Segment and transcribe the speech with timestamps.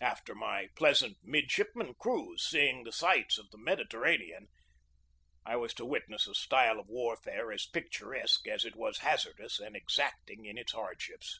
[0.00, 4.48] After my pleasant midshipman cruise, seeing the sights of the Medi terranean,
[5.46, 9.76] I was to witness a style of warfare as picturesque as it was hazardous and
[9.76, 11.38] exacting in its hardships.